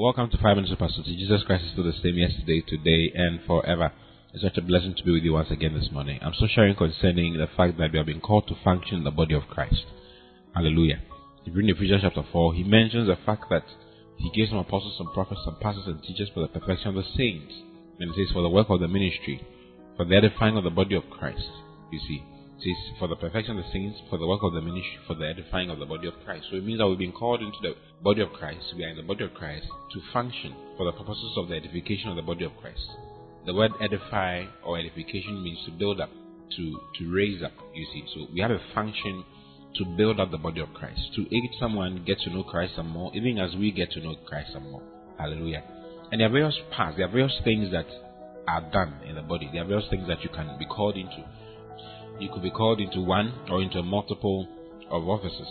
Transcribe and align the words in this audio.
Welcome 0.00 0.30
to 0.30 0.38
Five 0.38 0.54
Minutes 0.54 0.72
of 0.72 0.78
Pastor. 0.78 1.02
Jesus 1.02 1.42
Christ 1.42 1.64
is 1.64 1.72
still 1.72 1.82
the 1.82 1.92
same 1.92 2.16
yesterday, 2.16 2.62
today, 2.68 3.10
and 3.16 3.40
forever. 3.44 3.90
It's 4.32 4.44
such 4.44 4.56
a 4.56 4.62
blessing 4.62 4.94
to 4.96 5.02
be 5.02 5.10
with 5.10 5.24
you 5.24 5.32
once 5.32 5.50
again 5.50 5.74
this 5.74 5.90
morning. 5.90 6.20
I'm 6.22 6.34
still 6.34 6.46
sharing 6.46 6.76
concerning 6.76 7.36
the 7.36 7.48
fact 7.56 7.78
that 7.78 7.90
we 7.90 7.98
have 7.98 8.06
been 8.06 8.20
called 8.20 8.46
to 8.46 8.54
function 8.62 8.98
in 8.98 9.04
the 9.04 9.10
body 9.10 9.34
of 9.34 9.48
Christ. 9.50 9.86
Hallelujah. 10.54 11.00
If 11.44 11.48
you 11.48 11.52
read 11.52 11.74
Ephesians 11.74 12.02
chapter 12.02 12.22
4, 12.30 12.54
he 12.54 12.62
mentions 12.62 13.08
the 13.08 13.18
fact 13.26 13.46
that 13.50 13.64
he 14.18 14.30
gave 14.30 14.50
some 14.50 14.58
apostles, 14.58 14.94
some 14.96 15.12
prophets, 15.12 15.40
some 15.44 15.56
pastors, 15.60 15.88
and 15.88 16.00
teachers 16.00 16.30
for 16.32 16.46
the 16.46 16.60
perfection 16.60 16.90
of 16.90 16.94
the 16.94 17.10
saints. 17.16 17.52
And 17.98 18.10
it 18.12 18.14
says, 18.14 18.32
for 18.32 18.42
the 18.42 18.48
work 18.48 18.70
of 18.70 18.78
the 18.78 18.86
ministry, 18.86 19.44
for 19.96 20.04
the 20.04 20.14
edifying 20.14 20.56
of 20.56 20.62
the 20.62 20.70
body 20.70 20.94
of 20.94 21.10
Christ. 21.10 21.50
You 21.90 21.98
see, 22.06 22.22
it 22.58 22.64
says, 22.64 22.98
for 22.98 23.06
the 23.06 23.16
perfection 23.16 23.56
of 23.56 23.64
the 23.64 23.70
saints, 23.72 23.98
for 24.10 24.18
the 24.18 24.26
work 24.26 24.42
of 24.42 24.52
the 24.52 24.60
ministry, 24.60 24.98
for 25.06 25.14
the 25.14 25.26
edifying 25.28 25.70
of 25.70 25.78
the 25.78 25.86
body 25.86 26.08
of 26.08 26.14
Christ. 26.24 26.46
So 26.50 26.56
it 26.56 26.64
means 26.64 26.78
that 26.78 26.88
we've 26.88 26.98
been 26.98 27.12
called 27.12 27.40
into 27.40 27.58
the 27.62 27.74
body 28.02 28.20
of 28.20 28.32
Christ. 28.32 28.74
We 28.76 28.84
are 28.84 28.88
in 28.88 28.96
the 28.96 29.02
body 29.02 29.24
of 29.24 29.34
Christ 29.34 29.66
to 29.92 30.00
function 30.12 30.54
for 30.76 30.84
the 30.84 30.92
purposes 30.92 31.32
of 31.36 31.48
the 31.48 31.54
edification 31.54 32.10
of 32.10 32.16
the 32.16 32.22
body 32.22 32.44
of 32.44 32.52
Christ. 32.60 32.82
The 33.46 33.54
word 33.54 33.72
edify 33.80 34.44
or 34.64 34.78
edification 34.78 35.42
means 35.42 35.58
to 35.66 35.72
build 35.72 36.00
up, 36.00 36.10
to, 36.56 36.80
to 36.98 37.14
raise 37.14 37.42
up, 37.42 37.52
you 37.74 37.86
see. 37.92 38.04
So 38.14 38.26
we 38.32 38.40
have 38.40 38.50
a 38.50 38.60
function 38.74 39.24
to 39.76 39.84
build 39.96 40.18
up 40.18 40.30
the 40.30 40.38
body 40.38 40.60
of 40.60 40.74
Christ, 40.74 41.00
to 41.14 41.22
aid 41.22 41.50
someone 41.60 42.02
get 42.04 42.18
to 42.20 42.30
know 42.30 42.42
Christ 42.42 42.72
some 42.74 42.88
more, 42.88 43.14
even 43.14 43.38
as 43.38 43.54
we 43.54 43.70
get 43.70 43.92
to 43.92 44.00
know 44.00 44.16
Christ 44.26 44.50
some 44.52 44.70
more. 44.70 44.82
Hallelujah. 45.16 45.62
And 46.10 46.20
there 46.20 46.28
are 46.28 46.32
various 46.32 46.58
parts, 46.74 46.96
there 46.96 47.06
are 47.06 47.10
various 47.10 47.38
things 47.44 47.70
that 47.70 47.86
are 48.48 48.62
done 48.72 48.94
in 49.06 49.14
the 49.14 49.22
body. 49.22 49.48
There 49.52 49.62
are 49.62 49.66
various 49.66 49.88
things 49.90 50.08
that 50.08 50.22
you 50.22 50.30
can 50.30 50.58
be 50.58 50.64
called 50.64 50.96
into. 50.96 51.22
You 52.18 52.30
could 52.32 52.42
be 52.42 52.50
called 52.50 52.80
into 52.80 53.00
one 53.00 53.32
or 53.50 53.62
into 53.62 53.82
multiple 53.82 54.48
of 54.90 55.08
offices, 55.08 55.48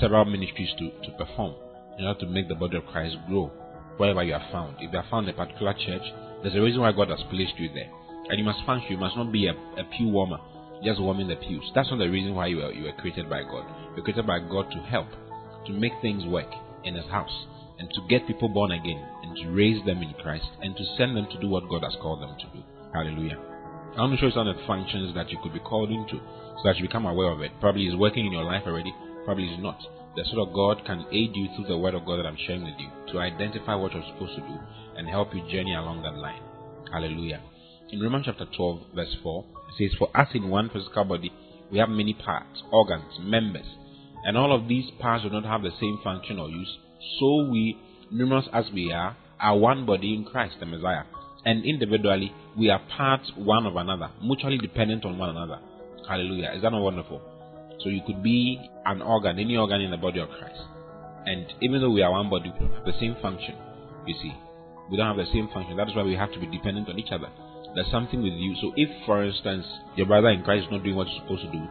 several 0.00 0.24
ministries 0.24 0.70
to, 0.78 0.90
to 0.90 1.16
perform 1.16 1.54
in 1.98 2.04
order 2.04 2.20
to 2.20 2.26
make 2.26 2.48
the 2.48 2.54
body 2.54 2.76
of 2.76 2.86
Christ 2.86 3.16
grow 3.28 3.50
wherever 3.96 4.22
you 4.22 4.34
are 4.34 4.48
found. 4.52 4.76
If 4.80 4.92
you 4.92 4.98
are 4.98 5.06
found 5.10 5.28
in 5.28 5.34
a 5.34 5.38
particular 5.38 5.72
church, 5.72 6.02
there's 6.42 6.54
a 6.54 6.60
reason 6.60 6.80
why 6.80 6.92
God 6.92 7.08
has 7.08 7.22
placed 7.30 7.58
you 7.58 7.70
there. 7.72 7.90
And 8.28 8.38
you 8.38 8.44
must 8.44 8.64
function. 8.66 8.92
You 8.92 8.98
must 8.98 9.16
not 9.16 9.32
be 9.32 9.46
a, 9.46 9.52
a 9.52 9.84
pew 9.96 10.08
warmer, 10.08 10.38
just 10.84 11.00
warming 11.00 11.28
the 11.28 11.36
pews. 11.36 11.64
That's 11.74 11.88
not 11.90 11.98
the 11.98 12.10
reason 12.10 12.34
why 12.34 12.48
you 12.48 12.58
were, 12.58 12.72
you 12.72 12.84
were 12.84 12.92
created 13.00 13.30
by 13.30 13.42
God. 13.42 13.64
You're 13.94 14.04
created 14.04 14.26
by 14.26 14.40
God 14.40 14.70
to 14.72 14.78
help, 14.90 15.08
to 15.66 15.72
make 15.72 15.92
things 16.02 16.24
work 16.26 16.52
in 16.84 16.94
His 16.94 17.06
house, 17.06 17.32
and 17.78 17.88
to 17.88 18.00
get 18.08 18.26
people 18.26 18.48
born 18.48 18.72
again, 18.72 19.02
and 19.22 19.36
to 19.36 19.50
raise 19.50 19.84
them 19.86 20.02
in 20.02 20.12
Christ, 20.20 20.46
and 20.60 20.76
to 20.76 20.84
send 20.98 21.16
them 21.16 21.26
to 21.30 21.40
do 21.40 21.48
what 21.48 21.68
God 21.70 21.84
has 21.84 21.96
called 22.02 22.20
them 22.20 22.36
to 22.38 22.58
do. 22.58 22.62
Hallelujah. 22.92 23.55
I 23.96 24.00
want 24.00 24.12
to 24.12 24.20
show 24.20 24.26
you 24.26 24.32
some 24.32 24.46
of 24.46 24.54
the 24.54 24.66
functions 24.66 25.14
that 25.14 25.30
you 25.30 25.38
could 25.42 25.54
be 25.54 25.58
called 25.58 25.88
into 25.88 26.20
so 26.20 26.62
that 26.64 26.76
you 26.76 26.82
become 26.82 27.06
aware 27.06 27.32
of 27.32 27.40
it. 27.40 27.50
Probably 27.60 27.86
is 27.86 27.96
working 27.96 28.26
in 28.26 28.32
your 28.32 28.44
life 28.44 28.64
already, 28.66 28.94
probably 29.24 29.48
is 29.48 29.58
not. 29.58 29.80
The 30.14 30.22
Spirit 30.26 30.48
of 30.48 30.52
God 30.52 30.84
can 30.84 31.06
aid 31.10 31.30
you 31.32 31.48
through 31.56 31.68
the 31.68 31.78
Word 31.78 31.94
of 31.94 32.04
God 32.04 32.18
that 32.18 32.26
I'm 32.26 32.36
sharing 32.46 32.64
with 32.64 32.74
you 32.78 32.90
to 33.12 33.20
identify 33.20 33.74
what 33.74 33.94
you're 33.94 34.04
supposed 34.12 34.34
to 34.36 34.42
do 34.42 34.58
and 34.98 35.08
help 35.08 35.34
you 35.34 35.40
journey 35.50 35.74
along 35.74 36.02
that 36.02 36.12
line. 36.12 36.42
Hallelujah. 36.92 37.40
In 37.88 38.00
Romans 38.00 38.26
chapter 38.26 38.44
12, 38.54 38.80
verse 38.94 39.16
4, 39.22 39.44
it 39.70 39.74
says, 39.78 39.98
For 39.98 40.14
us 40.14 40.28
in 40.34 40.50
one 40.50 40.68
physical 40.68 41.04
body, 41.04 41.32
we 41.72 41.78
have 41.78 41.88
many 41.88 42.12
parts, 42.12 42.62
organs, 42.70 43.18
members, 43.20 43.66
and 44.24 44.36
all 44.36 44.54
of 44.54 44.68
these 44.68 44.90
parts 45.00 45.24
do 45.24 45.30
not 45.30 45.44
have 45.44 45.62
the 45.62 45.72
same 45.80 46.00
function 46.04 46.38
or 46.38 46.50
use. 46.50 46.76
So 47.18 47.48
we, 47.50 47.78
numerous 48.10 48.44
as 48.52 48.66
we 48.74 48.92
are, 48.92 49.16
are 49.40 49.56
one 49.56 49.86
body 49.86 50.12
in 50.12 50.26
Christ, 50.26 50.56
the 50.60 50.66
Messiah 50.66 51.04
and 51.46 51.64
individually 51.64 52.34
we 52.58 52.68
are 52.68 52.80
part 52.96 53.22
one 53.36 53.64
of 53.66 53.76
another, 53.76 54.10
mutually 54.20 54.58
dependent 54.58 55.04
on 55.04 55.16
one 55.16 55.30
another. 55.30 55.60
Hallelujah. 56.06 56.52
Is 56.54 56.62
that 56.62 56.70
not 56.70 56.82
wonderful? 56.82 57.22
So 57.80 57.88
you 57.88 58.02
could 58.06 58.22
be 58.22 58.68
an 58.84 59.00
organ, 59.00 59.38
any 59.38 59.56
organ 59.56 59.80
in 59.80 59.90
the 59.90 59.96
body 59.96 60.20
of 60.20 60.28
Christ. 60.28 60.60
And 61.24 61.46
even 61.60 61.80
though 61.80 61.90
we 61.90 62.02
are 62.02 62.10
one 62.10 62.28
body, 62.28 62.52
we 62.60 62.66
have 62.66 62.84
the 62.84 62.98
same 63.00 63.16
function. 63.22 63.54
You 64.06 64.14
see, 64.20 64.34
we 64.90 64.96
don't 64.96 65.06
have 65.06 65.16
the 65.16 65.32
same 65.32 65.48
function. 65.52 65.76
That 65.76 65.88
is 65.88 65.94
why 65.94 66.02
we 66.02 66.14
have 66.14 66.32
to 66.32 66.40
be 66.40 66.46
dependent 66.46 66.88
on 66.88 66.98
each 66.98 67.12
other. 67.12 67.28
There's 67.74 67.90
something 67.90 68.22
with 68.22 68.32
you. 68.32 68.56
So 68.60 68.72
if, 68.76 68.88
for 69.04 69.22
instance, 69.22 69.66
your 69.96 70.06
brother 70.06 70.28
in 70.28 70.42
Christ 70.42 70.66
is 70.66 70.72
not 70.72 70.82
doing 70.82 70.96
what 70.96 71.06
he's 71.08 71.20
supposed 71.20 71.42
to 71.42 71.52
do, 71.52 71.62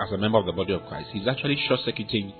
as 0.00 0.12
a 0.12 0.18
member 0.18 0.38
of 0.38 0.46
the 0.46 0.52
body 0.52 0.72
of 0.72 0.86
Christ, 0.86 1.08
he's 1.12 1.26
actually 1.26 1.58
short 1.66 1.80
circuiting 1.84 2.32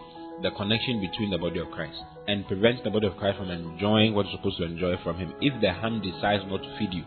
the 0.43 0.51
connection 0.51 1.01
between 1.01 1.31
the 1.31 1.39
body 1.39 1.61
of 1.61 1.71
Christ 1.71 1.99
and 2.27 2.47
prevents 2.47 2.83
the 2.83 2.91
body 2.91 3.07
of 3.07 3.17
Christ 3.17 3.39
from 3.39 3.51
enjoying 3.51 4.15
what 4.15 4.27
you're 4.27 4.37
supposed 4.37 4.59
to 4.59 4.65
enjoy 4.65 4.97
from 5.03 5.19
Him. 5.19 5.33
If 5.41 5.61
the 5.61 5.73
hand 5.73 6.03
decides 6.03 6.45
not 6.47 6.63
to 6.63 6.77
feed 6.79 6.93
you, 6.93 7.05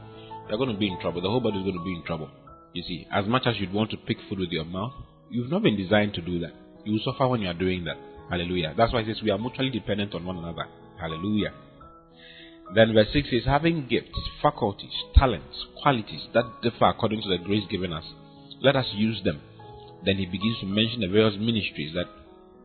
you're 0.47 0.57
going 0.57 0.71
to 0.71 0.77
be 0.77 0.87
in 0.87 0.99
trouble. 1.01 1.21
The 1.21 1.29
whole 1.29 1.41
body 1.41 1.57
is 1.57 1.63
going 1.63 1.77
to 1.77 1.83
be 1.83 1.95
in 1.95 2.03
trouble. 2.05 2.29
You 2.73 2.83
see, 2.83 3.07
as 3.11 3.25
much 3.25 3.43
as 3.45 3.55
you'd 3.57 3.73
want 3.73 3.91
to 3.91 3.97
pick 3.97 4.17
food 4.29 4.39
with 4.39 4.49
your 4.49 4.65
mouth, 4.65 4.93
you've 5.29 5.51
not 5.51 5.63
been 5.63 5.77
designed 5.77 6.13
to 6.13 6.21
do 6.21 6.39
that. 6.39 6.53
You 6.85 6.93
will 6.93 7.01
suffer 7.03 7.27
when 7.27 7.41
you 7.41 7.49
are 7.49 7.53
doing 7.53 7.83
that. 7.85 7.97
Hallelujah. 8.29 8.73
That's 8.77 8.93
why 8.93 9.01
it 9.01 9.07
says 9.07 9.21
we 9.23 9.31
are 9.31 9.37
mutually 9.37 9.69
dependent 9.69 10.13
on 10.13 10.25
one 10.25 10.37
another. 10.37 10.65
Hallelujah. 10.99 11.53
Then 12.75 12.93
verse 12.93 13.07
6 13.13 13.29
says, 13.29 13.45
having 13.45 13.87
gifts, 13.87 14.19
faculties, 14.41 14.91
talents, 15.15 15.55
qualities 15.81 16.27
that 16.33 16.43
differ 16.61 16.85
according 16.85 17.21
to 17.21 17.29
the 17.29 17.37
grace 17.37 17.63
given 17.69 17.93
us, 17.93 18.03
let 18.61 18.75
us 18.75 18.87
use 18.93 19.21
them. 19.23 19.41
Then 20.03 20.17
he 20.17 20.25
begins 20.25 20.59
to 20.59 20.65
mention 20.65 21.01
the 21.01 21.07
various 21.07 21.35
ministries 21.39 21.93
that 21.93 22.07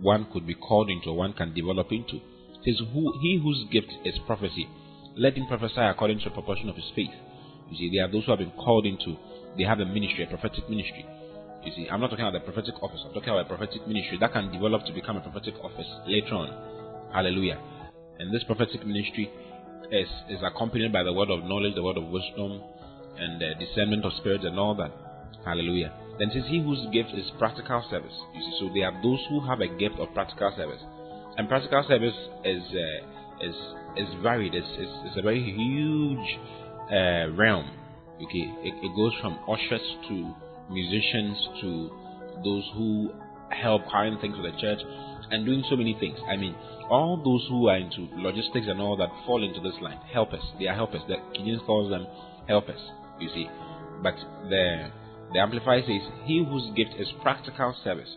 one 0.01 0.27
could 0.33 0.47
be 0.47 0.55
called 0.55 0.91
into, 0.91 1.13
one 1.13 1.33
can 1.33 1.55
develop 1.55 1.93
into. 1.93 2.17
It 2.17 2.65
says, 2.65 2.87
Who, 2.93 3.13
He 3.21 3.41
whose 3.43 3.65
gift 3.71 3.93
is 4.05 4.15
prophecy, 4.27 4.69
let 5.17 5.35
him 5.35 5.47
prophesy 5.47 5.81
according 5.81 6.19
to 6.21 6.25
the 6.25 6.31
proportion 6.31 6.69
of 6.69 6.77
his 6.77 6.91
faith. 6.97 7.13
You 7.71 7.77
see, 7.77 7.91
there 7.95 8.05
are 8.07 8.11
those 8.13 8.25
who 8.25 8.33
have 8.33 8.39
been 8.39 8.53
called 8.53 8.87
into, 8.87 9.17
they 9.57 9.65
have 9.65 9.81
a 9.81 9.85
ministry, 9.85 10.25
a 10.25 10.27
prophetic 10.27 10.69
ministry. 10.69 11.05
You 11.65 11.73
see, 11.77 11.89
I'm 11.89 12.01
not 12.01 12.11
talking 12.11 12.25
about 12.27 12.45
the 12.45 12.53
prophetic 12.53 12.75
office, 12.83 13.01
I'm 13.05 13.13
talking 13.13 13.29
about 13.29 13.47
a 13.47 13.49
prophetic 13.49 13.87
ministry 13.87 14.19
that 14.21 14.33
can 14.33 14.51
develop 14.51 14.85
to 14.87 14.93
become 14.93 15.17
a 15.17 15.21
prophetic 15.21 15.55
office 15.63 15.87
later 16.07 16.35
on. 16.35 17.13
Hallelujah. 17.13 17.61
And 18.19 18.33
this 18.35 18.43
prophetic 18.45 18.87
ministry 18.87 19.31
is, 19.91 20.09
is 20.31 20.41
accompanied 20.43 20.93
by 20.93 21.03
the 21.03 21.13
word 21.13 21.31
of 21.31 21.45
knowledge, 21.45 21.75
the 21.75 21.83
word 21.83 21.99
of 21.99 22.05
wisdom, 22.09 22.61
and 23.19 23.41
the 23.41 23.53
discernment 23.61 24.05
of 24.05 24.13
spirits 24.19 24.45
and 24.45 24.59
all 24.59 24.75
that. 24.77 24.91
Hallelujah. 25.45 25.93
Then 26.19 26.31
it 26.31 26.35
says, 26.35 26.45
He 26.49 26.63
whose 26.63 26.81
gift 26.93 27.11
is 27.15 27.31
practical 27.39 27.85
service. 27.91 28.15
You 28.35 28.41
see, 28.41 28.57
so 28.61 28.71
there 28.75 28.87
are 28.87 29.03
those 29.03 29.21
who 29.29 29.41
have 29.47 29.61
a 29.61 29.69
gift 29.69 29.97
of 29.99 30.13
practical 30.15 30.53
service. 30.57 30.83
And 31.37 31.49
practical 31.49 31.85
service 31.89 32.15
is 32.45 32.63
uh, 32.63 33.47
is 33.47 33.55
is 33.97 34.09
varied. 34.23 34.55
It's, 34.55 34.67
it's, 34.79 34.93
it's 35.07 35.19
a 35.19 35.23
very 35.23 35.43
huge 35.43 36.39
uh, 36.91 37.33
realm. 37.37 37.71
Okay, 38.17 38.47
it, 38.63 38.75
it 38.83 38.97
goes 38.97 39.13
from 39.21 39.39
ushers 39.49 39.83
to 40.09 40.35
musicians 40.71 41.37
to 41.61 41.91
those 42.45 42.65
who 42.75 43.11
help 43.51 43.83
carrying 43.91 44.19
things 44.19 44.37
for 44.37 44.43
the 44.43 44.57
church 44.61 44.79
and 45.31 45.45
doing 45.45 45.65
so 45.69 45.77
many 45.77 45.97
things. 45.99 46.19
I 46.29 46.37
mean, 46.37 46.55
all 46.91 47.17
those 47.17 47.47
who 47.49 47.69
are 47.69 47.77
into 47.77 48.09
logistics 48.17 48.67
and 48.69 48.81
all 48.81 48.97
that 48.97 49.09
fall 49.27 49.43
into 49.43 49.61
this 49.61 49.81
line. 49.81 49.99
Helpers, 50.13 50.43
they 50.59 50.67
are 50.67 50.75
helpers. 50.75 51.01
The 51.09 51.17
King 51.35 51.59
calls 51.67 51.91
them 51.91 52.07
helpers. 52.49 52.81
You 53.19 53.29
see, 53.29 53.49
but 54.03 54.15
the 54.49 54.91
the 55.33 55.41
Amplified 55.41 55.85
says, 55.87 56.03
He 56.25 56.45
whose 56.45 56.71
gift 56.77 56.95
is 56.99 57.09
practical 57.23 57.75
service. 57.85 58.09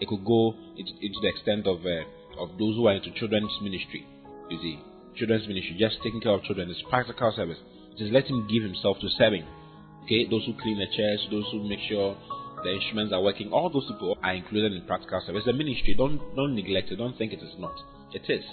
It 0.00 0.08
could 0.08 0.24
go 0.24 0.54
into, 0.76 0.92
into 1.00 1.18
the 1.22 1.28
extent 1.28 1.66
of 1.66 1.80
uh, 1.84 2.04
of 2.38 2.50
those 2.58 2.76
who 2.76 2.86
are 2.86 2.94
into 2.94 3.10
children's 3.18 3.50
ministry. 3.62 4.06
You 4.48 4.58
see, 4.62 4.78
children's 5.16 5.48
ministry, 5.48 5.76
just 5.78 5.96
taking 6.02 6.20
care 6.20 6.32
of 6.32 6.44
children 6.44 6.70
is 6.70 6.78
practical 6.88 7.32
service. 7.34 7.58
Just 7.98 8.12
let 8.12 8.26
him 8.26 8.46
give 8.46 8.62
himself 8.62 8.98
to 9.00 9.08
serving. 9.18 9.44
Okay, 10.04 10.28
those 10.30 10.46
who 10.46 10.54
clean 10.62 10.78
the 10.78 10.86
church, 10.86 11.20
those 11.30 11.44
who 11.50 11.68
make 11.68 11.80
sure 11.88 12.16
the 12.62 12.72
instruments 12.72 13.12
are 13.12 13.20
working, 13.20 13.50
all 13.50 13.68
those 13.68 13.86
people 13.86 14.16
are 14.22 14.34
included 14.34 14.72
in 14.72 14.86
practical 14.86 15.20
service. 15.26 15.42
The 15.44 15.52
ministry, 15.52 15.94
don't 15.98 16.20
don't 16.36 16.54
neglect 16.54 16.90
it. 16.90 16.96
Don't 16.96 17.16
think 17.18 17.32
it 17.32 17.42
is 17.42 17.54
not. 17.58 17.74
It 18.12 18.28
is. 18.28 18.44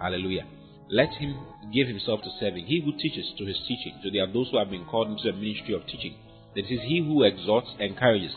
Hallelujah. 0.00 0.46
Let 0.88 1.10
him 1.14 1.36
give 1.72 1.88
himself 1.88 2.20
to 2.22 2.30
serving. 2.38 2.66
He 2.66 2.80
who 2.84 2.92
teaches 2.92 3.26
to 3.38 3.44
his 3.44 3.58
teaching. 3.66 3.98
So 4.02 4.10
there 4.12 4.24
are 4.24 4.32
those 4.32 4.50
who 4.50 4.58
have 4.58 4.70
been 4.70 4.84
called 4.84 5.08
into 5.08 5.24
the 5.24 5.32
ministry 5.32 5.74
of 5.74 5.86
teaching. 5.86 6.16
This 6.54 6.66
is 6.66 6.80
he 6.84 7.02
who 7.04 7.22
exhorts, 7.22 7.68
encourages 7.78 8.32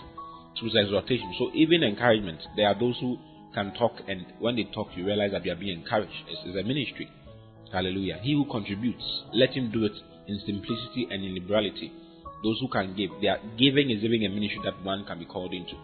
through 0.58 0.78
exhortation. 0.80 1.34
So 1.38 1.52
even 1.54 1.84
encouragement, 1.84 2.40
there 2.56 2.68
are 2.68 2.80
those 2.80 2.98
who 3.00 3.18
can 3.54 3.74
talk, 3.74 3.94
and 4.08 4.26
when 4.40 4.56
they 4.56 4.64
talk, 4.74 4.90
you 4.96 5.06
realize 5.06 5.32
that 5.32 5.46
you 5.46 5.52
are 5.52 5.58
being 5.60 5.80
encouraged. 5.80 6.14
It's, 6.28 6.56
a 6.56 6.64
ministry. 6.64 7.10
Hallelujah. 7.72 8.20
He 8.22 8.34
who 8.34 8.46
contributes, 8.50 9.04
let 9.34 9.52
him 9.52 9.72
do 9.72 9.86
it 9.86 9.94
in 10.28 10.40
simplicity 10.46 11.08
and 11.12 11.24
in 11.24 11.34
liberality. 11.34 11.92
Those 12.44 12.60
who 12.62 12.70
can 12.70 12.96
give, 12.96 13.10
their 13.22 13.40
giving 13.58 13.90
is 13.90 14.02
giving 14.02 14.26
a 14.26 14.30
ministry 14.30 14.62
that 14.64 14.84
one 14.84 15.06
can 15.06 15.20
be 15.20 15.26
called 15.26 15.54
into. 15.54 15.76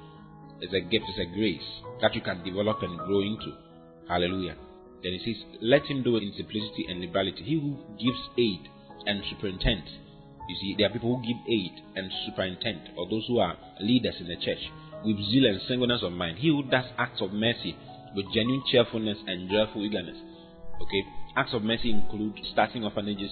It's 0.61 0.73
a 0.73 0.81
gift, 0.81 1.05
it's 1.09 1.19
a 1.19 1.35
grace 1.35 1.67
that 2.01 2.13
you 2.13 2.21
can 2.21 2.43
develop 2.43 2.81
and 2.83 2.97
grow 2.99 3.21
into. 3.21 3.51
Hallelujah. 4.07 4.55
Then 5.03 5.13
it 5.13 5.21
says, 5.25 5.43
let 5.61 5.83
him 5.85 6.03
do 6.03 6.17
it 6.17 6.23
in 6.23 6.33
simplicity 6.37 6.85
and 6.87 7.01
liberality. 7.01 7.43
He 7.43 7.59
who 7.59 7.77
gives 7.97 8.19
aid 8.37 8.69
and 9.07 9.23
superintends 9.29 9.89
you 10.47 10.55
see, 10.55 10.75
there 10.77 10.87
are 10.87 10.93
people 10.93 11.15
who 11.15 11.25
give 11.25 11.37
aid 11.47 11.71
and 11.95 12.11
superintend, 12.25 12.89
or 12.97 13.09
those 13.09 13.25
who 13.27 13.39
are 13.39 13.55
leaders 13.79 14.15
in 14.19 14.27
the 14.27 14.35
church, 14.37 14.59
with 15.03 15.17
zeal 15.17 15.45
and 15.45 15.61
singleness 15.67 16.03
of 16.03 16.11
mind. 16.11 16.37
He 16.39 16.49
who 16.49 16.63
does 16.63 16.85
acts 16.97 17.21
of 17.21 17.31
mercy 17.31 17.75
with 18.15 18.25
genuine 18.33 18.63
cheerfulness 18.71 19.17
and 19.25 19.49
joyful 19.49 19.85
eagerness. 19.85 20.17
Okay, 20.81 21.03
acts 21.37 21.53
of 21.53 21.63
mercy 21.63 21.91
include 21.91 22.39
starting 22.51 22.83
orphanages, 22.83 23.31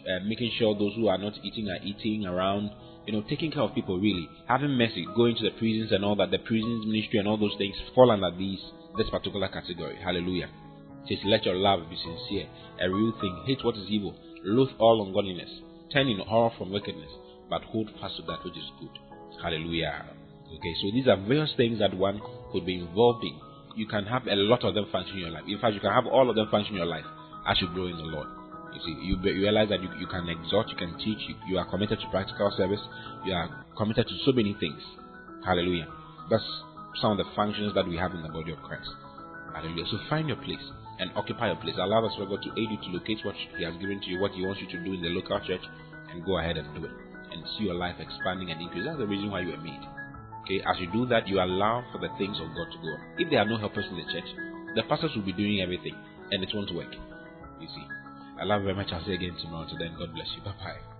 uh, 0.00 0.24
making 0.26 0.52
sure 0.58 0.74
those 0.74 0.94
who 0.96 1.08
are 1.08 1.18
not 1.18 1.34
eating 1.42 1.68
are 1.68 1.82
eating 1.84 2.26
around, 2.26 2.70
you 3.06 3.12
know, 3.12 3.22
taking 3.28 3.50
care 3.50 3.62
of 3.62 3.74
people 3.74 3.98
really, 3.98 4.28
having 4.46 4.70
mercy, 4.70 5.06
going 5.16 5.36
to 5.36 5.44
the 5.44 5.56
prisons 5.58 5.92
and 5.92 6.04
all 6.04 6.16
that. 6.16 6.30
The 6.30 6.38
prisons 6.38 6.86
ministry 6.86 7.18
and 7.18 7.28
all 7.28 7.38
those 7.38 7.54
things 7.58 7.76
fall 7.94 8.10
under 8.10 8.30
these 8.36 8.60
this 8.96 9.08
particular 9.10 9.48
category. 9.48 9.96
Hallelujah. 10.02 10.48
It 11.06 11.18
says, 11.18 11.24
Let 11.24 11.44
your 11.44 11.54
love 11.54 11.88
be 11.88 11.96
sincere, 11.96 12.48
a 12.80 12.90
real 12.90 13.12
thing. 13.20 13.44
Hate 13.46 13.64
what 13.64 13.76
is 13.76 13.88
evil, 13.88 14.14
loathe 14.44 14.70
all 14.78 15.06
ungodliness, 15.06 15.50
turn 15.92 16.08
in 16.08 16.18
horror 16.18 16.50
from 16.56 16.72
wickedness, 16.72 17.10
but 17.48 17.62
hold 17.62 17.90
fast 18.00 18.16
to 18.16 18.22
that 18.22 18.44
which 18.44 18.56
is 18.56 18.70
good. 18.80 18.98
Hallelujah. 19.42 20.06
Okay, 20.46 20.74
so 20.82 20.90
these 20.92 21.06
are 21.06 21.16
various 21.16 21.50
things 21.56 21.78
that 21.78 21.96
one 21.96 22.20
could 22.52 22.66
be 22.66 22.78
involved 22.78 23.24
in. 23.24 23.38
You 23.76 23.86
can 23.86 24.04
have 24.04 24.26
a 24.26 24.34
lot 24.34 24.64
of 24.64 24.74
them 24.74 24.86
function 24.90 25.16
in 25.16 25.22
your 25.22 25.30
life. 25.30 25.44
In 25.46 25.58
fact, 25.60 25.74
you 25.74 25.80
can 25.80 25.92
have 25.92 26.06
all 26.06 26.28
of 26.28 26.36
them 26.36 26.48
function 26.50 26.74
in 26.74 26.78
your 26.78 26.90
life 26.90 27.04
as 27.46 27.60
you 27.60 27.68
grow 27.68 27.86
in 27.86 27.96
the 27.96 28.02
Lord. 28.02 28.28
You 28.74 28.80
see, 28.84 28.94
you, 29.06 29.16
you 29.22 29.42
realize 29.42 29.68
that 29.70 29.82
you, 29.82 29.88
you 29.98 30.06
can 30.06 30.28
exhort, 30.28 30.68
you 30.68 30.76
can 30.76 30.96
teach, 30.98 31.18
you, 31.28 31.34
you 31.48 31.58
are 31.58 31.68
committed 31.70 31.98
to 32.00 32.06
practical 32.10 32.52
service, 32.56 32.80
you 33.24 33.32
are 33.32 33.64
committed 33.76 34.06
to 34.06 34.14
so 34.24 34.32
many 34.32 34.54
things. 34.58 34.80
Hallelujah. 35.44 35.86
That's 36.30 36.44
some 37.00 37.12
of 37.12 37.18
the 37.18 37.30
functions 37.34 37.74
that 37.74 37.86
we 37.86 37.96
have 37.96 38.12
in 38.12 38.22
the 38.22 38.28
body 38.28 38.52
of 38.52 38.58
Christ. 38.62 38.90
Hallelujah. 39.54 39.84
So 39.90 39.98
find 40.08 40.28
your 40.28 40.36
place 40.38 40.62
and 41.00 41.10
occupy 41.16 41.48
your 41.48 41.56
place. 41.56 41.74
Allow 41.80 42.04
the 42.04 42.12
Spirit 42.12 42.28
God 42.30 42.42
to 42.44 42.52
aid 42.60 42.68
you 42.70 42.76
to 42.76 42.90
locate 42.92 43.24
what 43.24 43.34
He 43.56 43.64
has 43.64 43.74
given 43.80 44.00
to 44.00 44.08
you, 44.12 44.20
what 44.20 44.32
He 44.36 44.44
wants 44.44 44.60
you 44.60 44.68
to 44.68 44.84
do 44.84 44.92
in 44.92 45.02
the 45.02 45.08
local 45.08 45.40
church, 45.40 45.64
and 46.12 46.24
go 46.24 46.38
ahead 46.38 46.60
and 46.60 46.68
do 46.76 46.84
it. 46.84 46.92
And 47.32 47.42
see 47.56 47.64
your 47.64 47.74
life 47.74 47.96
expanding 47.98 48.50
and 48.50 48.60
increase. 48.60 48.84
That's 48.84 48.98
the 48.98 49.06
reason 49.06 49.30
why 49.30 49.40
you 49.40 49.56
were 49.56 49.64
made. 49.64 49.80
Okay, 50.44 50.60
as 50.66 50.78
you 50.78 50.92
do 50.92 51.06
that, 51.06 51.26
you 51.26 51.40
allow 51.40 51.84
for 51.92 51.98
the 51.98 52.12
things 52.18 52.36
of 52.36 52.52
God 52.52 52.68
to 52.68 52.78
go 52.78 52.90
on. 52.92 53.00
If 53.18 53.30
there 53.30 53.40
are 53.40 53.48
no 53.48 53.56
helpers 53.56 53.86
in 53.88 53.96
the 53.96 54.06
church, 54.12 54.28
the 54.76 54.82
pastors 54.88 55.12
will 55.14 55.24
be 55.24 55.32
doing 55.32 55.60
everything, 55.60 55.94
and 56.30 56.42
it 56.42 56.50
won't 56.52 56.74
work. 56.74 56.92
You 57.60 57.68
see. 57.68 57.86
I 58.40 58.44
love 58.44 58.62
you 58.62 58.72
very 58.72 58.76
much. 58.76 58.92
I'll 58.92 59.04
see 59.04 59.10
you 59.10 59.16
again 59.16 59.36
tomorrow. 59.40 59.68
Till 59.68 59.78
then, 59.78 59.94
God 59.98 60.12
bless 60.12 60.28
you. 60.36 60.42
Bye 60.42 60.54
bye. 60.58 60.99